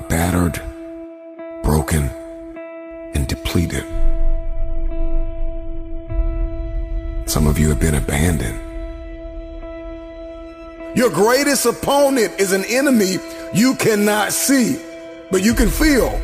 [0.00, 0.60] are battered,
[1.62, 2.10] broken,
[3.14, 3.84] and depleted.
[7.26, 8.58] Some of you have been abandoned.
[10.96, 13.18] Your greatest opponent is an enemy
[13.54, 14.80] you cannot see,
[15.30, 16.20] but you can feel.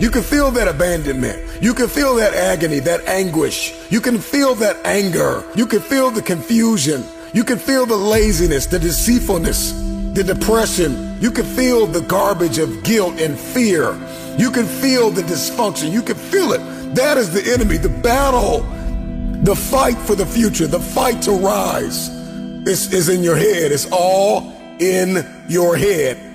[0.00, 1.62] You can feel that abandonment.
[1.62, 3.74] You can feel that agony, that anguish.
[3.90, 5.44] You can feel that anger.
[5.54, 7.04] You can feel the confusion.
[7.32, 9.72] You can feel the laziness, the deceitfulness,
[10.14, 11.20] the depression.
[11.20, 13.92] You can feel the garbage of guilt and fear.
[14.36, 15.90] You can feel the dysfunction.
[15.90, 16.60] You can feel it.
[16.94, 18.60] That is the enemy, the battle,
[19.42, 22.08] the fight for the future, the fight to rise
[22.66, 23.72] is, is in your head.
[23.72, 26.31] It's all in your head.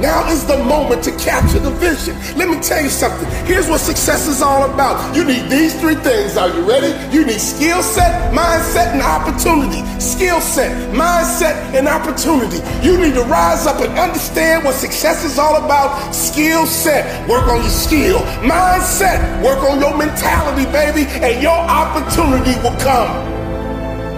[0.00, 2.16] Now is the moment to capture the vision.
[2.36, 3.28] Let me tell you something.
[3.44, 5.14] Here's what success is all about.
[5.14, 6.38] You need these three things.
[6.38, 6.88] Are you ready?
[7.14, 9.84] You need skill set, mindset, and opportunity.
[10.00, 12.64] Skill set, mindset, and opportunity.
[12.80, 16.14] You need to rise up and understand what success is all about.
[16.14, 18.20] Skill set, work on your skill.
[18.40, 23.28] Mindset, work on your mentality, baby, and your opportunity will come.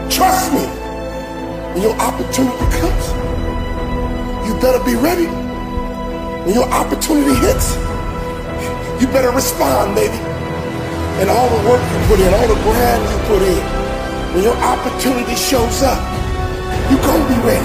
[0.08, 0.64] Trust me.
[1.72, 3.08] When your opportunity comes,
[4.46, 5.41] you better be ready.
[6.42, 7.78] When your opportunity hits,
[8.98, 10.18] you better respond, baby.
[11.22, 13.62] And all the work you put in, all the grind you put in,
[14.34, 16.02] when your opportunity shows up,
[16.90, 17.62] you gonna be ready.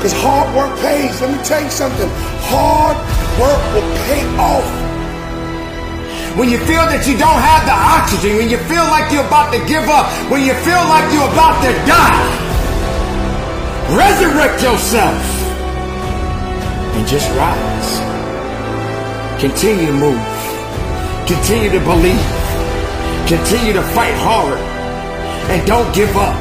[0.00, 1.20] Because hard work pays.
[1.20, 2.08] Let me tell you something.
[2.48, 2.96] Hard
[3.36, 4.64] work will pay off.
[6.40, 9.52] When you feel that you don't have the oxygen, when you feel like you're about
[9.52, 12.24] to give up, when you feel like you're about to die,
[13.92, 15.37] resurrect yourself
[16.98, 17.90] and just rise.
[19.38, 20.28] Continue to move.
[21.30, 22.28] Continue to believe.
[23.30, 24.58] Continue to fight hard.
[25.46, 26.34] And don't give up.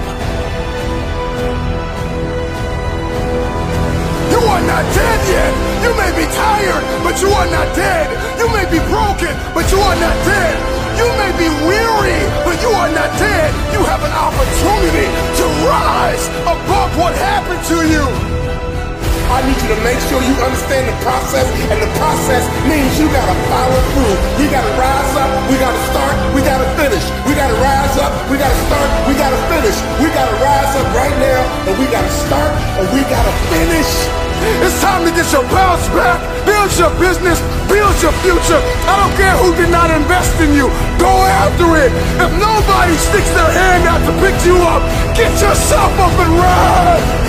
[4.34, 5.54] You are not dead yet.
[5.86, 8.10] You may be tired, but you are not dead.
[8.42, 10.56] You may be broken, but you are not dead.
[10.98, 13.54] You may be weary, but you are not dead.
[13.78, 15.06] You have an opportunity
[15.38, 18.47] to rise above what happened to you.
[19.28, 23.12] I need you to make sure you understand the process, and the process means you
[23.12, 24.16] gotta follow through.
[24.40, 27.04] We gotta rise up, we gotta start, we gotta finish.
[27.28, 29.78] We gotta rise up, we gotta start, we gotta finish.
[30.00, 33.92] We gotta rise up right now, and we gotta start, and we gotta finish.
[34.64, 36.22] It's time to get your bounce back.
[36.46, 37.42] Build your business.
[37.68, 38.62] Build your future.
[38.88, 40.70] I don't care who did not invest in you.
[41.02, 41.12] Go
[41.44, 41.92] after it.
[42.22, 44.86] If nobody sticks their hand out to pick you up,
[45.18, 47.27] get yourself up and ride.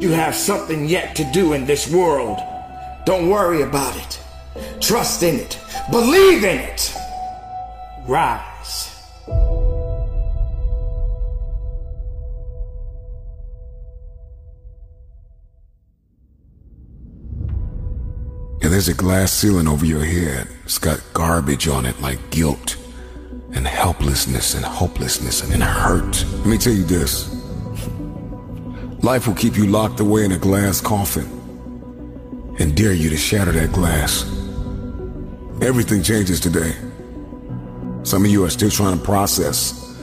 [0.00, 2.38] You have something yet to do in this world.
[3.04, 4.18] Don't worry about it.
[4.80, 5.58] Trust in it.
[5.90, 6.94] Believe in it.
[8.08, 8.96] Rise.
[18.62, 20.48] Yeah, there's a glass ceiling over your head.
[20.64, 22.78] It's got garbage on it like guilt
[23.52, 26.24] and helplessness and hopelessness and hurt.
[26.38, 27.39] Let me tell you this.
[29.02, 31.24] Life will keep you locked away in a glass coffin
[32.58, 34.24] and dare you to shatter that glass.
[35.62, 36.74] Everything changes today.
[38.02, 39.96] Some of you are still trying to process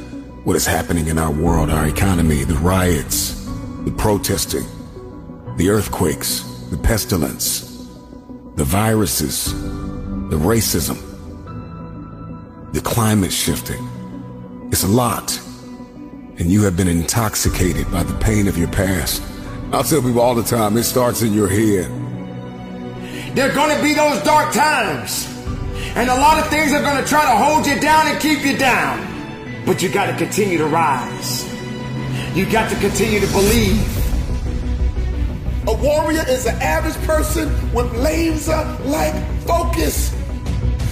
[0.45, 3.45] what is happening in our world, our economy, the riots,
[3.85, 4.65] the protesting,
[5.57, 6.41] the earthquakes,
[6.71, 7.87] the pestilence,
[8.55, 10.97] the viruses, the racism,
[12.73, 13.87] the climate shifting.
[14.71, 15.39] It's a lot
[16.39, 19.21] and you have been intoxicated by the pain of your past.
[19.71, 21.91] I'll tell people all the time, it starts in your head.
[23.35, 25.27] There are going to be those dark times.
[25.95, 28.45] And a lot of things are going to try to hold you down and keep
[28.45, 29.05] you down.
[29.65, 31.43] But you got to continue to rise.
[32.35, 33.81] You got to continue to believe.
[35.67, 40.13] A warrior is an average person with laser-like focus.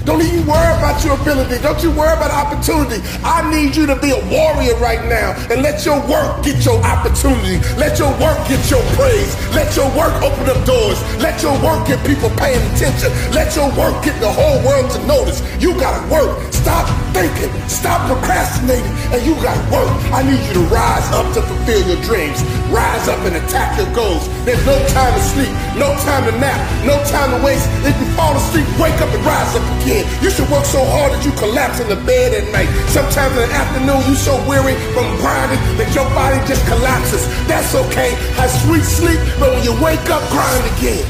[0.06, 1.62] Don't even worry about your ability.
[1.62, 3.02] Don't you worry about opportunity.
[3.24, 6.78] I need you to be a warrior right now and let your work get your
[6.86, 7.58] opportunity.
[7.76, 9.34] Let your work get your praise.
[9.58, 11.02] Let your work open up doors.
[11.18, 13.10] Let your work get people paying attention.
[13.34, 15.42] Let your work get the whole world to notice.
[15.60, 16.54] You gotta work.
[16.54, 17.52] Stop thinking.
[17.72, 18.92] Stop procrastinating.
[19.16, 19.88] And you gotta work.
[20.12, 22.44] I need you to rise up to fulfill your dreams.
[22.68, 24.28] Rise up and attack your goals.
[24.44, 25.54] There's no time to sleep.
[25.80, 26.60] No time to nap.
[26.84, 27.64] No time to waste.
[27.88, 30.04] If you fall asleep, wake up and rise up again.
[30.20, 32.68] You should work so hard that you collapse in the bed at night.
[32.92, 37.24] Sometimes in the afternoon, you so weary from grinding that your body just collapses.
[37.48, 38.12] That's okay.
[38.36, 41.08] Have sweet sleep, but when you wake up, grind again.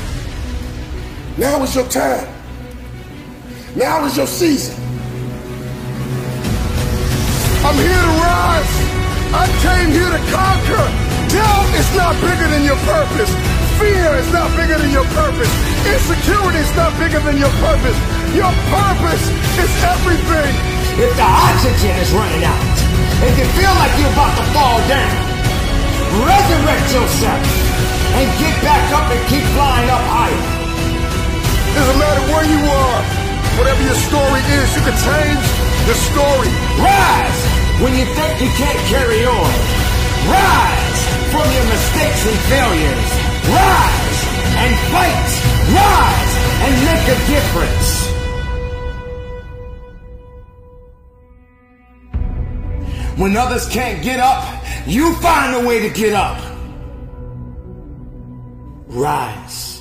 [1.37, 2.29] Now is your time.
[3.75, 4.84] Now is your season.
[7.65, 8.73] I'm here to rise.
[9.33, 10.85] I came here to conquer.
[11.33, 13.33] Doubt is not bigger than your purpose.
[13.81, 15.49] Fear is not bigger than your purpose.
[15.81, 17.97] Insecurity is not bigger than your purpose.
[18.37, 19.25] Your purpose
[19.57, 20.53] is everything.
[21.01, 22.77] If the oxygen is running out
[23.25, 25.17] and you feel like you're about to fall down,
[26.21, 27.41] resurrect yourself
[28.13, 30.45] and get back up and keep flying up higher.
[31.73, 33.01] Doesn't matter where you are,
[33.57, 35.45] whatever your story is, you can change
[35.89, 36.53] the story.
[36.77, 39.51] Rise when you think you can't carry on.
[40.31, 41.01] Rise
[41.31, 43.09] from your mistakes and failures.
[43.51, 44.19] Rise
[44.63, 45.29] and fight.
[45.75, 46.33] Rise
[46.65, 48.05] and make a difference.
[53.19, 56.41] When others can't get up, you find a way to get up.
[58.87, 59.74] Rise.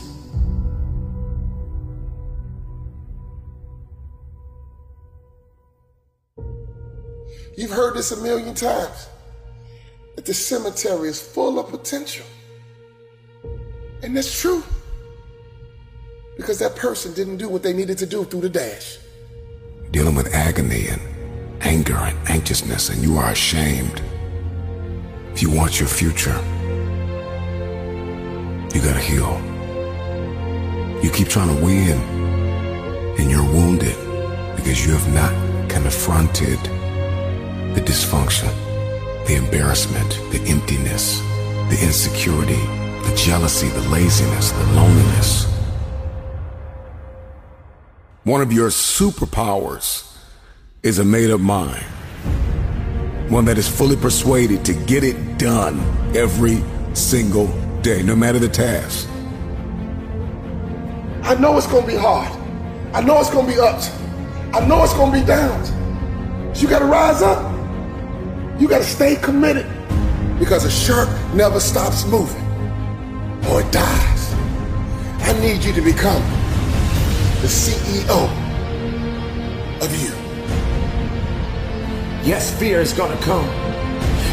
[7.56, 9.08] You've heard this a million times.
[10.16, 12.26] That the cemetery is full of potential.
[14.02, 14.62] And that's true.
[16.36, 18.98] Because that person didn't do what they needed to do through the dash.
[19.92, 21.00] Dealing with agony and
[21.60, 24.02] anger and anxiousness, and you are ashamed.
[25.32, 26.38] If you want your future,
[28.74, 29.40] you gotta heal.
[31.02, 31.98] You keep trying to win,
[33.18, 33.96] and you're wounded
[34.56, 36.58] because you have not confronted
[37.74, 38.52] the dysfunction,
[39.26, 41.18] the embarrassment, the emptiness,
[41.68, 45.46] the insecurity, the jealousy, the laziness, the loneliness.
[48.22, 50.08] One of your superpowers
[50.84, 51.82] is a made up mind.
[53.28, 55.80] One that is fully persuaded to get it done
[56.16, 56.62] every
[56.94, 57.48] single
[57.80, 59.08] day, no matter the task.
[61.24, 62.30] I know it's gonna be hard.
[62.94, 63.90] I know it's gonna be ups.
[64.52, 65.72] I know it's gonna be downs.
[66.62, 67.53] You gotta rise up.
[68.58, 69.66] You gotta stay committed.
[70.38, 72.42] Because a shark never stops moving.
[73.50, 74.34] Or it dies.
[75.22, 76.22] I need you to become
[77.40, 78.28] the CEO
[79.82, 80.12] of you.
[82.22, 83.46] Yes, fear is gonna come.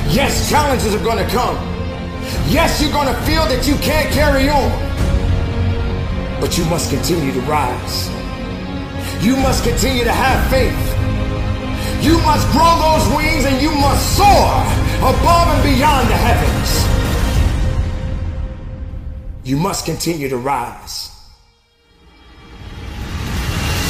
[0.09, 1.55] Yes, challenges are gonna come.
[2.47, 4.71] Yes, you're gonna feel that you can't carry on.
[6.39, 8.09] But you must continue to rise.
[9.23, 10.90] You must continue to have faith.
[12.21, 14.61] You must grow those wings and you must soar
[15.01, 16.69] above and beyond the heavens.
[19.43, 21.09] You must continue to rise.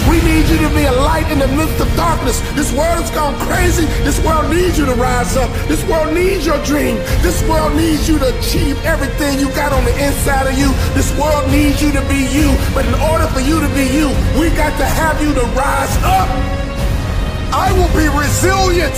[0.09, 2.39] We need you to be a light in the midst of darkness.
[2.55, 3.83] This world's gone crazy.
[4.07, 5.51] This world needs you to rise up.
[5.67, 6.95] This world needs your dream.
[7.19, 10.71] This world needs you to achieve everything you got on the inside of you.
[10.93, 12.55] This world needs you to be you.
[12.73, 14.07] But in order for you to be you,
[14.39, 16.61] we got to have you to rise up.
[17.51, 18.95] I will be resilient.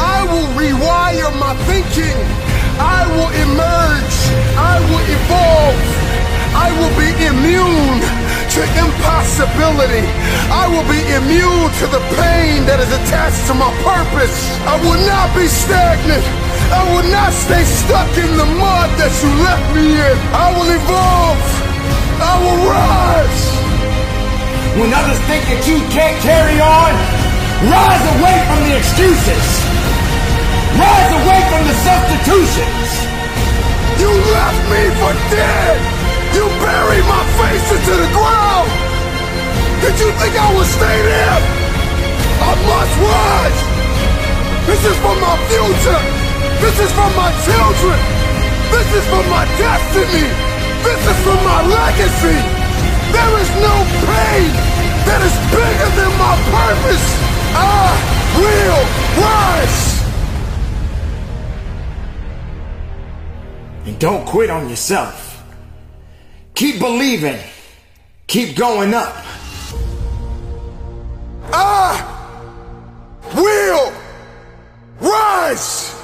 [0.00, 2.16] I will rewire my thinking.
[2.80, 4.16] I will emerge.
[4.56, 5.80] I will evolve.
[6.56, 8.00] I will be immune
[8.56, 10.04] to impossibility.
[10.48, 14.36] I will be immune to the pain that is attached to my purpose.
[14.64, 16.24] I will not be stagnant.
[16.72, 20.16] I will not stay stuck in the mud that you left me in.
[20.32, 21.44] I will evolve.
[22.24, 23.44] I will rise.
[24.80, 27.21] When others think that you can't carry on,
[27.68, 29.46] rise away from the excuses.
[30.74, 32.88] Rise away from the substitutions.
[34.02, 35.78] You left me for dead.
[36.34, 38.70] You buried my face into the ground!
[39.84, 41.38] Did you think I would stay there?
[42.40, 43.60] I must rise!
[44.64, 46.02] This is for my future!
[46.64, 48.00] This is for my children!
[48.72, 50.26] This is for my destiny!
[50.80, 52.38] This is for my legacy!
[53.12, 53.76] There is no
[54.08, 54.50] pain
[55.04, 57.31] that is bigger than my purpose!
[57.54, 58.82] I will
[59.22, 60.02] rise!
[63.86, 65.44] And don't quit on yourself.
[66.54, 67.38] Keep believing.
[68.26, 69.14] Keep going up.
[71.52, 72.02] I
[73.34, 73.92] will
[75.00, 76.01] rise.